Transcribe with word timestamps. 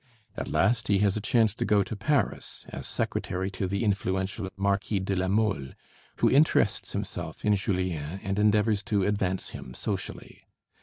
At 0.35 0.47
last 0.49 0.87
he 0.87 0.97
has 1.05 1.15
a 1.15 1.21
chance 1.21 1.53
to 1.53 1.63
go 1.63 1.83
to 1.83 1.95
Paris, 1.95 2.65
as 2.69 2.87
secretary 2.87 3.51
to 3.51 3.67
the 3.67 3.83
influential 3.83 4.49
Marquis 4.57 4.99
de 4.99 5.15
La 5.15 5.27
Mole, 5.27 5.73
who 6.15 6.27
interests 6.31 6.93
himself 6.93 7.45
in 7.45 7.55
Julien 7.55 8.19
and 8.23 8.39
endeavors 8.39 8.81
to 8.85 9.03
advance 9.03 9.49
him 9.49 9.75
socially. 9.75 10.47